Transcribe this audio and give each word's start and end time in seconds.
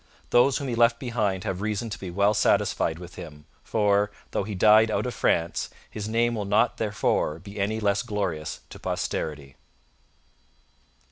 Those 0.31 0.57
whom 0.57 0.67
he 0.67 0.73
left 0.73 0.97
behind 0.99 1.43
have 1.43 1.61
reason 1.61 1.91
to 1.91 1.99
be 1.99 2.09
well 2.09 2.33
satisfied 2.33 2.97
with 2.97 3.17
him; 3.17 3.45
for, 3.63 4.09
though 4.31 4.43
he 4.43 4.55
died 4.55 4.89
out 4.89 5.05
of 5.05 5.13
France, 5.13 5.69
his 5.91 6.09
name 6.09 6.33
will 6.33 6.43
not 6.43 6.77
therefor 6.77 7.37
be 7.37 7.59
any 7.59 7.79
less 7.79 8.01
glorious 8.01 8.61
to 8.71 8.79
posterity. 8.79 9.57